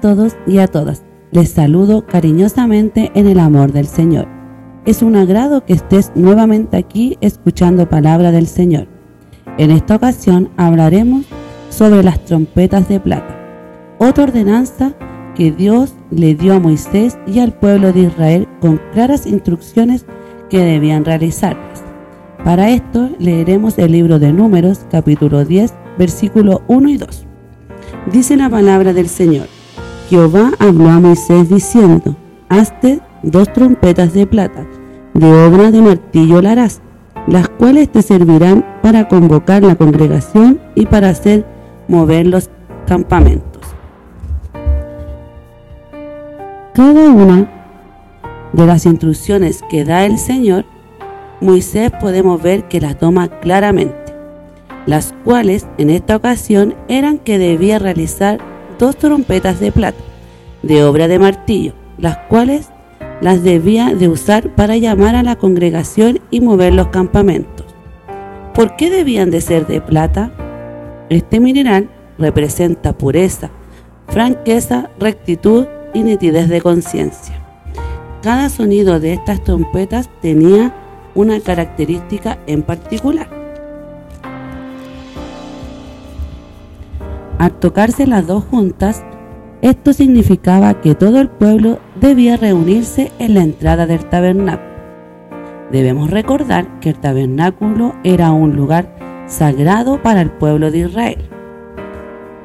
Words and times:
Todos 0.00 0.36
y 0.46 0.58
a 0.58 0.66
todas. 0.66 1.02
Les 1.30 1.50
saludo 1.50 2.06
cariñosamente 2.06 3.10
en 3.14 3.26
el 3.26 3.38
amor 3.38 3.72
del 3.72 3.86
Señor. 3.86 4.26
Es 4.86 5.02
un 5.02 5.16
agrado 5.16 5.64
que 5.64 5.74
estés 5.74 6.12
nuevamente 6.14 6.76
aquí 6.76 7.18
escuchando 7.20 7.88
palabra 7.88 8.32
del 8.32 8.46
Señor. 8.46 8.88
En 9.58 9.70
esta 9.70 9.96
ocasión 9.96 10.50
hablaremos 10.56 11.26
sobre 11.68 12.02
las 12.02 12.24
trompetas 12.24 12.88
de 12.88 13.00
plata, 13.00 13.36
otra 13.98 14.24
ordenanza 14.24 14.94
que 15.34 15.52
Dios 15.52 15.94
le 16.10 16.34
dio 16.34 16.54
a 16.54 16.60
Moisés 16.60 17.18
y 17.26 17.40
al 17.40 17.52
pueblo 17.52 17.92
de 17.92 18.04
Israel 18.04 18.48
con 18.60 18.80
claras 18.92 19.26
instrucciones 19.26 20.06
que 20.48 20.58
debían 20.58 21.04
realizarlas. 21.04 21.84
Para 22.44 22.70
esto 22.70 23.10
leeremos 23.18 23.78
el 23.78 23.92
libro 23.92 24.18
de 24.18 24.32
Números 24.32 24.86
capítulo 24.90 25.44
10 25.44 25.74
versículo 25.98 26.62
1 26.68 26.88
y 26.88 26.96
2. 26.96 27.26
Dice 28.12 28.36
la 28.36 28.48
palabra 28.48 28.92
del 28.92 29.08
Señor. 29.08 29.57
Jehová 30.08 30.52
habló 30.58 30.88
a 30.88 31.00
Moisés 31.00 31.50
diciendo, 31.50 32.16
Hazte 32.48 33.00
dos 33.22 33.52
trompetas 33.52 34.14
de 34.14 34.26
plata, 34.26 34.66
de 35.12 35.30
obra 35.44 35.70
de 35.70 35.82
martillo 35.82 36.40
la 36.40 36.52
harás, 36.52 36.80
las 37.26 37.46
cuales 37.50 37.90
te 37.90 38.00
servirán 38.00 38.64
para 38.82 39.06
convocar 39.06 39.62
la 39.62 39.74
congregación 39.74 40.60
y 40.74 40.86
para 40.86 41.10
hacer 41.10 41.44
mover 41.88 42.26
los 42.26 42.48
campamentos. 42.86 43.62
Cada 46.72 47.10
una 47.10 47.50
de 48.54 48.66
las 48.66 48.86
instrucciones 48.86 49.62
que 49.68 49.84
da 49.84 50.06
el 50.06 50.16
Señor, 50.16 50.64
Moisés 51.42 51.92
podemos 52.00 52.40
ver 52.40 52.66
que 52.68 52.80
la 52.80 52.94
toma 52.94 53.28
claramente, 53.28 54.14
las 54.86 55.12
cuales 55.22 55.66
en 55.76 55.90
esta 55.90 56.16
ocasión 56.16 56.74
eran 56.88 57.18
que 57.18 57.38
debía 57.38 57.78
realizar 57.78 58.57
dos 58.78 58.96
trompetas 58.96 59.60
de 59.60 59.72
plata, 59.72 59.98
de 60.62 60.84
obra 60.84 61.08
de 61.08 61.18
martillo, 61.18 61.72
las 61.98 62.16
cuales 62.28 62.70
las 63.20 63.42
debía 63.42 63.94
de 63.94 64.08
usar 64.08 64.54
para 64.54 64.76
llamar 64.76 65.14
a 65.14 65.22
la 65.22 65.36
congregación 65.36 66.20
y 66.30 66.40
mover 66.40 66.72
los 66.74 66.88
campamentos. 66.88 67.66
¿Por 68.54 68.76
qué 68.76 68.90
debían 68.90 69.30
de 69.30 69.40
ser 69.40 69.66
de 69.66 69.80
plata? 69.80 70.32
Este 71.10 71.40
mineral 71.40 71.88
representa 72.18 72.96
pureza, 72.96 73.50
franqueza, 74.08 74.90
rectitud 74.98 75.66
y 75.94 76.02
nitidez 76.02 76.48
de 76.48 76.60
conciencia. 76.60 77.34
Cada 78.22 78.48
sonido 78.48 79.00
de 79.00 79.12
estas 79.12 79.42
trompetas 79.44 80.08
tenía 80.20 80.74
una 81.14 81.40
característica 81.40 82.38
en 82.46 82.62
particular. 82.62 83.37
Al 87.38 87.52
tocarse 87.52 88.06
las 88.06 88.26
dos 88.26 88.44
juntas, 88.44 89.04
esto 89.62 89.92
significaba 89.92 90.80
que 90.80 90.94
todo 90.94 91.20
el 91.20 91.28
pueblo 91.28 91.78
debía 92.00 92.36
reunirse 92.36 93.12
en 93.20 93.34
la 93.34 93.42
entrada 93.42 93.86
del 93.86 94.04
tabernáculo. 94.04 94.68
Debemos 95.70 96.10
recordar 96.10 96.80
que 96.80 96.90
el 96.90 96.98
tabernáculo 96.98 97.94
era 98.02 98.32
un 98.32 98.56
lugar 98.56 99.24
sagrado 99.26 100.02
para 100.02 100.20
el 100.20 100.30
pueblo 100.30 100.70
de 100.70 100.78
Israel. 100.78 101.28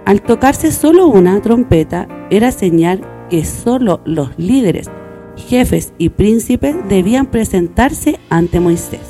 Al 0.05 0.21
tocarse 0.21 0.71
solo 0.71 1.07
una 1.07 1.41
trompeta, 1.41 2.07
era 2.29 2.51
señal 2.51 3.01
que 3.29 3.45
solo 3.45 4.01
los 4.05 4.37
líderes, 4.37 4.91
jefes 5.35 5.93
y 5.97 6.09
príncipes 6.09 6.75
debían 6.87 7.27
presentarse 7.27 8.19
ante 8.29 8.59
Moisés. 8.59 9.01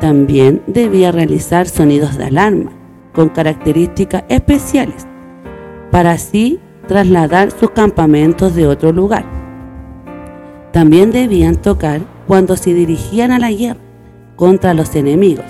También 0.00 0.62
debía 0.66 1.12
realizar 1.12 1.68
sonidos 1.68 2.18
de 2.18 2.24
alarma, 2.24 2.72
con 3.14 3.30
características 3.30 4.24
especiales, 4.28 5.06
para 5.90 6.12
así 6.12 6.60
trasladar 6.86 7.50
sus 7.50 7.70
campamentos 7.70 8.54
de 8.54 8.66
otro 8.66 8.92
lugar. 8.92 9.24
También 10.72 11.12
debían 11.12 11.56
tocar 11.56 12.00
cuando 12.26 12.56
se 12.56 12.74
dirigían 12.74 13.30
a 13.30 13.38
la 13.38 13.50
guerra 13.50 13.80
contra 14.36 14.74
los 14.74 14.94
enemigos. 14.96 15.46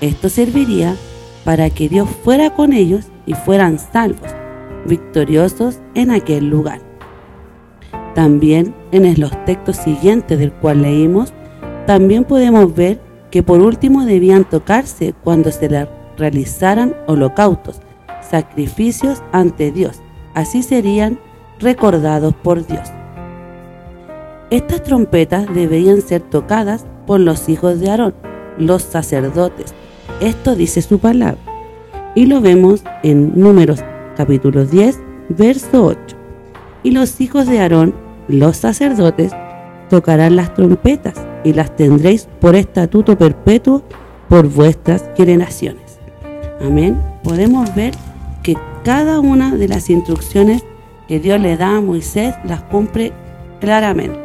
Esto 0.00 0.28
serviría 0.28 0.94
para 1.44 1.70
que 1.70 1.88
Dios 1.88 2.08
fuera 2.22 2.50
con 2.50 2.72
ellos 2.72 3.06
y 3.24 3.34
fueran 3.34 3.78
salvos, 3.78 4.30
victoriosos 4.86 5.80
en 5.94 6.10
aquel 6.10 6.50
lugar. 6.50 6.80
También 8.14 8.74
en 8.92 9.20
los 9.20 9.32
textos 9.44 9.76
siguientes 9.76 10.38
del 10.38 10.52
cual 10.52 10.82
leímos, 10.82 11.32
también 11.86 12.24
podemos 12.24 12.74
ver 12.74 13.00
que 13.30 13.42
por 13.42 13.60
último 13.60 14.04
debían 14.04 14.44
tocarse 14.44 15.14
cuando 15.22 15.50
se 15.52 15.68
realizaran 16.16 16.94
holocaustos, 17.06 17.80
sacrificios 18.20 19.22
ante 19.32 19.72
Dios. 19.72 20.02
Así 20.34 20.62
serían 20.62 21.18
recordados 21.58 22.34
por 22.34 22.66
Dios. 22.66 22.88
Estas 24.50 24.82
trompetas 24.82 25.52
debían 25.52 26.00
ser 26.02 26.22
tocadas 26.22 26.86
por 27.06 27.20
los 27.20 27.48
hijos 27.48 27.80
de 27.80 27.90
Aarón, 27.90 28.14
los 28.58 28.82
sacerdotes. 28.82 29.74
Esto 30.20 30.54
dice 30.54 30.82
su 30.82 30.98
palabra. 30.98 31.38
Y 32.14 32.26
lo 32.26 32.40
vemos 32.40 32.82
en 33.02 33.38
Números 33.38 33.82
capítulo 34.16 34.64
10, 34.64 34.98
verso 35.28 35.84
8. 35.84 36.16
Y 36.82 36.92
los 36.92 37.20
hijos 37.20 37.46
de 37.46 37.60
Aarón, 37.60 37.94
los 38.28 38.56
sacerdotes, 38.56 39.32
tocarán 39.90 40.36
las 40.36 40.54
trompetas 40.54 41.14
y 41.44 41.52
las 41.52 41.74
tendréis 41.76 42.28
por 42.40 42.56
estatuto 42.56 43.16
perpetuo 43.16 43.82
por 44.28 44.48
vuestras 44.48 45.04
generaciones. 45.16 45.85
Amén. 46.60 47.00
Podemos 47.22 47.74
ver 47.74 47.94
que 48.42 48.56
cada 48.84 49.20
una 49.20 49.54
de 49.54 49.68
las 49.68 49.90
instrucciones 49.90 50.62
que 51.08 51.20
Dios 51.20 51.40
le 51.40 51.56
da 51.56 51.76
a 51.76 51.80
Moisés 51.80 52.34
las 52.44 52.62
cumple 52.62 53.12
claramente. 53.60 54.18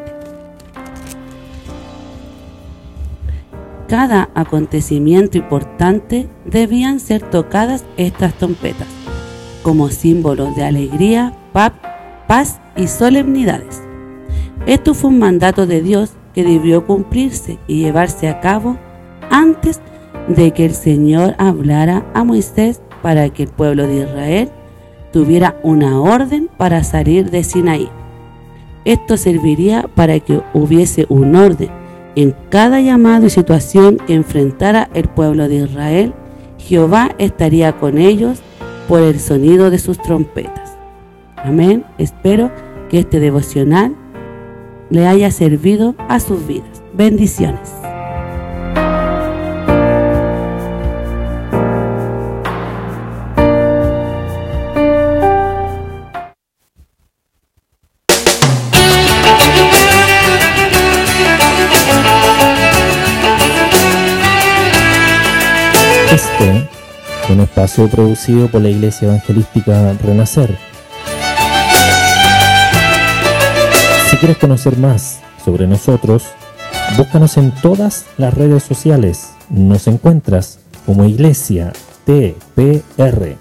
Cada 3.87 4.29
acontecimiento 4.35 5.37
importante 5.37 6.29
debían 6.45 6.99
ser 6.99 7.21
tocadas 7.29 7.83
estas 7.97 8.33
trompetas 8.35 8.87
como 9.63 9.89
símbolos 9.89 10.55
de 10.55 10.63
alegría, 10.63 11.33
paz 11.51 12.59
y 12.75 12.87
solemnidades. 12.87 13.81
Esto 14.65 14.93
fue 14.93 15.09
un 15.09 15.19
mandato 15.19 15.67
de 15.67 15.81
Dios 15.81 16.13
que 16.33 16.43
debió 16.43 16.85
cumplirse 16.85 17.59
y 17.67 17.79
llevarse 17.79 18.29
a 18.29 18.39
cabo 18.39 18.77
antes 19.29 19.81
de 20.27 20.51
que 20.51 20.65
el 20.65 20.73
Señor 20.73 21.35
hablara 21.37 22.05
a 22.13 22.23
Moisés 22.23 22.81
para 23.01 23.29
que 23.29 23.43
el 23.43 23.49
pueblo 23.49 23.87
de 23.87 24.03
Israel 24.03 24.49
tuviera 25.11 25.57
una 25.63 25.99
orden 25.99 26.49
para 26.57 26.83
salir 26.83 27.29
de 27.29 27.43
Sinaí. 27.43 27.89
Esto 28.85 29.17
serviría 29.17 29.85
para 29.95 30.19
que 30.19 30.41
hubiese 30.53 31.05
un 31.09 31.35
orden 31.35 31.69
en 32.15 32.35
cada 32.49 32.81
llamado 32.81 33.27
y 33.27 33.29
situación 33.29 33.97
que 33.97 34.15
enfrentara 34.15 34.89
el 34.93 35.07
pueblo 35.07 35.47
de 35.47 35.55
Israel. 35.55 36.13
Jehová 36.57 37.11
estaría 37.17 37.73
con 37.73 37.97
ellos 37.97 38.41
por 38.87 39.01
el 39.01 39.19
sonido 39.19 39.69
de 39.69 39.79
sus 39.79 40.01
trompetas. 40.01 40.77
Amén. 41.37 41.85
Espero 41.97 42.51
que 42.89 42.99
este 42.99 43.19
devocional 43.19 43.95
le 44.89 45.07
haya 45.07 45.31
servido 45.31 45.95
a 45.97 46.19
sus 46.19 46.45
vidas. 46.45 46.83
Bendiciones. 46.93 47.80
Un 67.29 67.39
espacio 67.39 67.87
producido 67.87 68.49
por 68.49 68.61
la 68.61 68.67
Iglesia 68.69 69.07
Evangelística 69.07 69.93
Renacer. 69.93 70.57
Si 74.09 74.17
quieres 74.17 74.37
conocer 74.37 74.77
más 74.77 75.21
sobre 75.45 75.67
nosotros, 75.67 76.25
búscanos 76.97 77.37
en 77.37 77.51
todas 77.51 78.07
las 78.17 78.33
redes 78.33 78.63
sociales. 78.63 79.29
Nos 79.49 79.87
encuentras 79.87 80.59
como 80.85 81.05
Iglesia 81.05 81.71
TPR. 82.03 83.37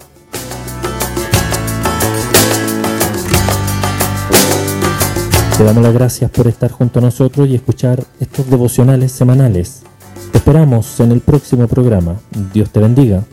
Te 5.57 5.63
damos 5.65 5.83
las 5.83 5.93
gracias 5.93 6.31
por 6.31 6.47
estar 6.47 6.71
junto 6.71 6.99
a 6.99 7.01
nosotros 7.01 7.49
y 7.49 7.55
escuchar 7.55 8.01
estos 8.21 8.49
devocionales 8.49 9.11
semanales. 9.11 9.83
Te 10.31 10.37
esperamos 10.37 10.99
en 11.01 11.11
el 11.11 11.19
próximo 11.19 11.67
programa. 11.67 12.15
Dios 12.53 12.69
te 12.69 12.79
bendiga. 12.79 13.23